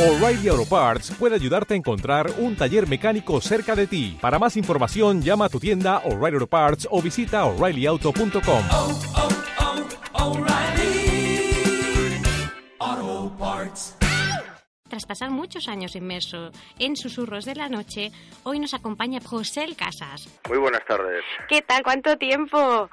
[0.00, 4.16] O'Reilly Auto Parts puede ayudarte a encontrar un taller mecánico cerca de ti.
[4.18, 8.64] Para más información, llama a tu tienda O'Reilly Auto Parts o visita oreillyauto.com.
[8.72, 9.00] oh,
[12.80, 13.98] oh, Parts.
[14.88, 18.10] Tras pasar muchos años inmerso en susurros de la noche,
[18.44, 20.26] hoy nos acompaña José El Casas.
[20.48, 21.22] Muy buenas tardes.
[21.46, 21.82] ¿Qué tal?
[21.82, 22.88] ¿Cuánto tiempo?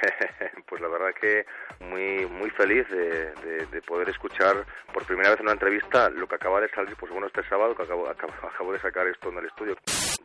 [0.68, 1.46] pues la verdad que
[1.80, 6.26] muy muy feliz de, de, de, poder escuchar por primera vez en una entrevista lo
[6.26, 9.30] que acaba de salir, pues bueno, este sábado que acabo, acabo, acabo de sacar esto
[9.30, 9.76] en el estudio.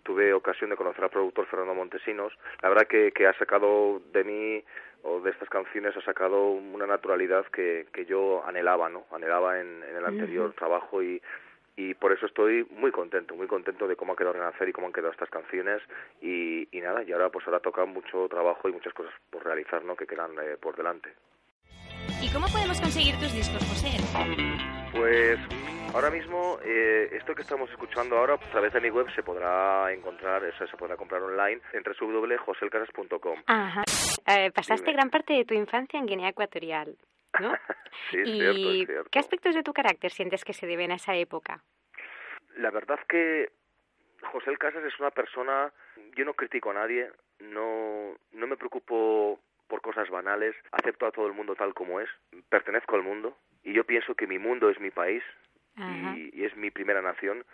[0.04, 2.34] Tuve ocasión de conocer al productor Fernando Montesinos.
[2.62, 4.64] La verdad que, que ha sacado de mí
[5.04, 9.06] o de estas canciones ha sacado una naturalidad que, que yo anhelaba, ¿no?
[9.12, 10.56] Anhelaba en, en el anterior uh -huh.
[10.56, 11.22] trabajo y
[11.76, 14.88] y por eso estoy muy contento, muy contento de cómo ha quedado Renacer y cómo
[14.88, 15.82] han quedado estas canciones
[16.22, 19.84] y, y nada, y ahora pues ahora toca mucho trabajo y muchas cosas por realizar,
[19.84, 19.96] ¿no?
[19.96, 21.14] Que quedan eh, por delante.
[22.22, 23.90] ¿Y cómo podemos conseguir tus discos, José?
[24.94, 25.40] Pues
[25.94, 29.92] ahora mismo eh, esto que estamos escuchando ahora a través de mi web se podrá
[29.92, 33.44] encontrar, se podrá comprar online en www.joselcasas.com.
[33.48, 33.84] Ajá.
[34.28, 34.94] Eh, pasaste Dime.
[34.98, 36.96] gran parte de tu infancia en Guinea Ecuatorial.
[37.40, 37.54] ¿No?
[38.12, 39.10] sí, ¿Y cierto, cierto.
[39.12, 41.64] qué aspectos de tu carácter sientes que se deben a esa época?
[42.58, 43.52] La verdad que
[44.22, 45.72] José El Casas es una persona,
[46.16, 47.10] yo no critico a nadie,
[47.40, 52.10] no, no me preocupo por cosas banales, acepto a todo el mundo tal como es,
[52.50, 55.24] pertenezco al mundo y yo pienso que mi mundo es mi país
[55.78, 57.46] y, y, es mi primera nación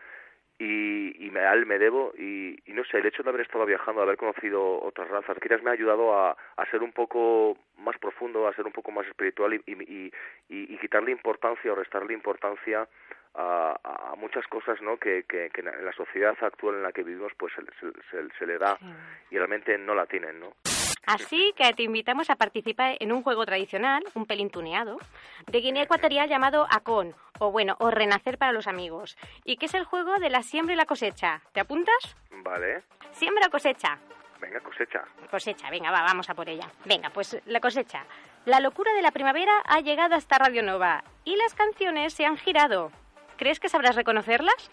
[0.60, 3.42] y, y me, a él me debo y, y, no sé, el hecho de haber
[3.42, 6.92] estado viajando, de haber conocido otras razas, quizás me ha ayudado a, a ser un
[6.92, 10.12] poco más profundo, a ser un poco más espiritual y, y,
[10.50, 12.88] y quitarle importancia o restarle importancia
[13.36, 14.98] a, a, muchas cosas ¿no?
[14.98, 18.46] que, que, que, en la sociedad actual en la que vivimos pues se, se, se
[18.48, 18.86] le da sí.
[19.32, 20.54] y realmente no la tienen, ¿no?
[21.08, 24.98] Así que te invitamos a participar en un juego tradicional, un pelín tuneado,
[25.48, 29.74] de Guinea Ecuatorial llamado Acon, o bueno, o Renacer para los amigos, y que es
[29.74, 31.42] el juego de la siembra y la cosecha.
[31.54, 32.18] ¿Te apuntas?
[32.44, 32.84] Vale.
[33.14, 33.98] Siembra o cosecha.
[34.42, 35.06] Venga, cosecha.
[35.32, 36.70] Cosecha, venga, va, vamos a por ella.
[36.84, 38.06] Venga, pues la cosecha.
[38.44, 42.38] La locura de la primavera ha llegado hasta Radio Nova y las canciones se han
[42.38, 42.92] girado.
[43.38, 44.72] ¿Crees que sabrás reconocerlas?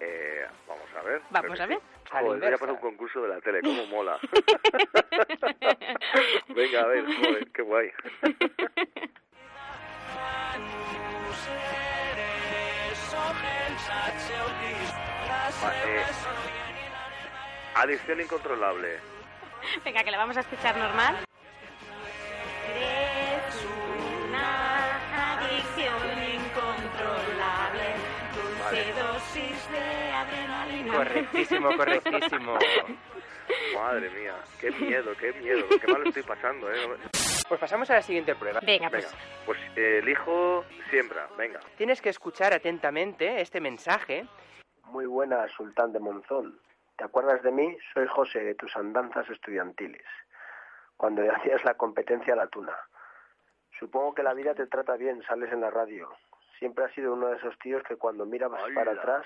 [0.00, 1.22] Eh, vamos a ver.
[1.30, 1.78] Vamos a ver.
[1.78, 1.99] Sí.
[2.10, 4.18] Joder, voy a pasar un concurso de la tele, cómo mola.
[6.48, 7.92] Venga, a ver, joder, qué guay.
[15.86, 16.02] eh,
[17.74, 18.98] adicción incontrolable.
[19.84, 21.29] Venga, que la vamos a escuchar normal.
[30.96, 32.58] Correctísimo, correctísimo.
[33.74, 36.96] Madre mía, qué miedo, qué miedo, qué mal estoy pasando, ¿eh?
[37.48, 38.60] Pues pasamos a la siguiente prueba.
[38.60, 39.10] Venga, pues.
[39.10, 41.60] Venga, pues eh, elijo siembra, venga.
[41.76, 44.26] Tienes que escuchar atentamente este mensaje.
[44.84, 46.60] Muy buena, Sultán de Monzón.
[46.96, 47.76] ¿Te acuerdas de mí?
[47.94, 50.04] Soy José de tus andanzas estudiantiles.
[50.96, 52.76] Cuando hacías la competencia a la tuna.
[53.78, 56.10] Supongo que la vida te trata bien, sales en la radio.
[56.58, 59.24] Siempre has sido uno de esos tíos que cuando mirabas para atrás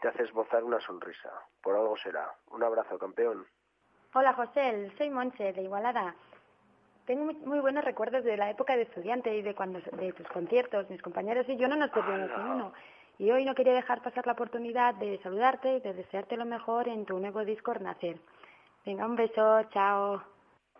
[0.00, 1.30] te haces bozar una sonrisa.
[1.62, 2.32] Por algo será.
[2.50, 3.46] Un abrazo, campeón.
[4.14, 4.90] Hola, José.
[4.96, 6.14] Soy Monse, de Igualada.
[7.06, 10.28] Tengo muy, muy, buenos recuerdos de la época de estudiante y de cuando de tus
[10.28, 10.88] conciertos.
[10.90, 12.72] Mis compañeros y yo no nos perdimos ninguno.
[13.18, 16.86] Y hoy no quería dejar pasar la oportunidad de saludarte y de desearte lo mejor
[16.86, 18.16] en tu nuevo disco Nacer.
[18.84, 20.22] Venga, un beso, chao.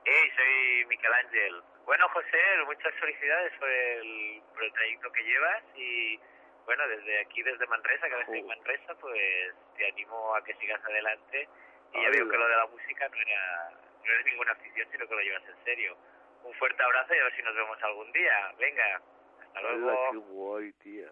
[0.05, 1.63] Hey, soy Miquel Ángel.
[1.85, 6.21] Bueno, José, muchas felicidades por el, por el trayecto que llevas y
[6.69, 10.53] bueno, desde aquí, desde Manresa, que ahora estoy en Manresa, pues te animo a que
[10.57, 11.49] sigas adelante.
[11.95, 13.71] Y ya veo que lo de la música no, era,
[14.05, 15.97] no es ninguna afición, sino que lo llevas en serio.
[16.45, 18.53] Un fuerte abrazo y a ver si nos vemos algún día.
[18.59, 19.01] Venga,
[19.41, 20.61] hasta luego.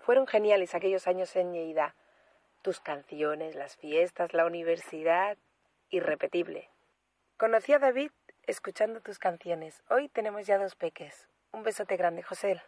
[0.03, 1.95] Fueron geniales aquellos años en Lleida.
[2.61, 5.39] Tus canciones, las fiestas, la universidad,
[5.89, 6.69] irrepetible.
[7.39, 8.11] Conocí a David
[8.43, 9.83] escuchando tus canciones.
[9.89, 11.27] Hoy tenemos ya dos peques.
[11.51, 12.61] Un besote grande, José.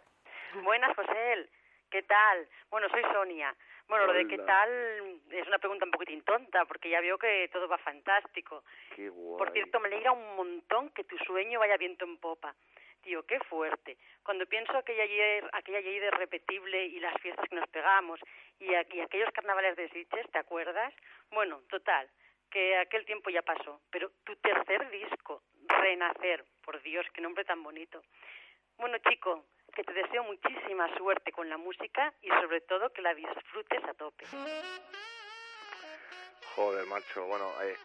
[0.65, 1.50] Buenas, José.
[1.91, 2.49] ¿Qué tal?
[2.71, 3.54] Bueno, soy Sonia.
[3.88, 4.12] Bueno, Hola.
[4.12, 7.66] lo de qué tal es una pregunta un poquitín tonta, porque ya veo que todo
[7.66, 8.62] va fantástico.
[8.95, 9.39] Qué guay.
[9.39, 12.54] Por cierto, me alegra un montón que tu sueño vaya viento en popa.
[13.01, 13.97] Tío, qué fuerte.
[14.22, 18.21] Cuando pienso aquella ayer, aquella ayer irrepetible y las fiestas que nos pegamos
[18.59, 20.92] y, y aquellos carnavales de Sitges, ¿te acuerdas?
[21.30, 22.10] Bueno, total,
[22.51, 23.80] que aquel tiempo ya pasó.
[23.91, 28.03] Pero tu tercer disco, Renacer, por Dios, qué nombre tan bonito.
[28.77, 29.47] Bueno, chico,
[29.78, 33.95] que te deseo muchísima suerte con la música y sobre todo que la disfrutes a
[33.95, 34.25] tope.
[36.57, 37.77] Joder, macho, bueno, eh,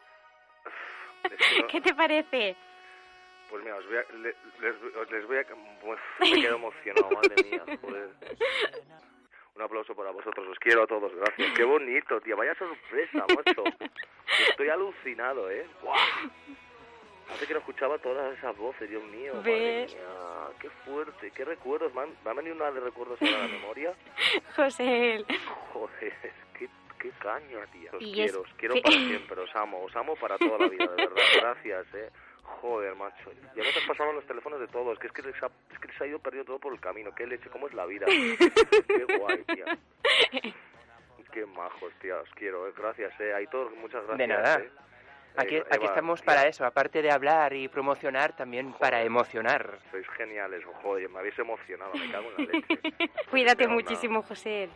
[1.70, 2.56] ¿Qué te parece?
[3.48, 5.46] Pues mira, os voy a, les, les, les voy a...
[6.20, 8.10] Me quedo emocionado, madre mía, joder.
[9.54, 11.54] Un aplauso para vosotros, os quiero a todos, gracias.
[11.56, 13.66] Qué bonito, tía, vaya sorpresa, macho.
[14.50, 15.68] Estoy alucinado, ¿eh?
[15.84, 16.00] ¡Guau!
[17.32, 19.34] Hace que no escuchaba todas esas voces, Dios mío.
[19.36, 19.98] madre mía,
[20.60, 21.94] qué fuerte, qué recuerdos.
[21.94, 23.94] Me han, me han venido una de recuerdos a la memoria.
[24.56, 25.24] José,
[25.72, 26.14] Joder,
[26.58, 27.92] qué, qué caña, tía.
[27.94, 30.68] Os Y es quiero, os quiero para siempre, os amo, os amo para toda la
[30.68, 31.16] vida, de verdad.
[31.42, 32.10] Gracias, eh.
[32.44, 33.32] Joder, macho.
[33.56, 35.80] Ya no te has pasado los teléfonos de todos, que es que, les ha, es
[35.80, 37.16] que les ha ido perdiendo todo por el camino.
[37.16, 38.06] Qué leche, cómo es la vida.
[38.06, 39.78] Qué guay, tía.
[41.32, 42.74] Qué majos, tía, os quiero, eh.
[42.78, 43.34] Gracias, eh.
[43.34, 44.18] Aitor, muchas gracias.
[44.18, 44.60] De nada.
[44.60, 44.70] eh.
[45.36, 49.80] Aquí, Eva, aquí estamos para eso, aparte de hablar y promocionar, también para emocionar.
[49.90, 52.80] Sois geniales, joder, me habéis emocionado, me cago en la leche.
[53.32, 54.70] cuídate una- muchísimo, José.